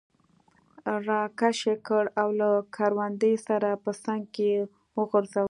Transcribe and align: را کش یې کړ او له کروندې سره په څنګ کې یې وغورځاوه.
را 1.07 1.19
کش 1.39 1.57
یې 1.69 1.75
کړ 1.87 2.05
او 2.21 2.27
له 2.39 2.49
کروندې 2.75 3.33
سره 3.47 3.69
په 3.83 3.91
څنګ 4.03 4.23
کې 4.35 4.45
یې 4.53 4.61
وغورځاوه. 4.97 5.39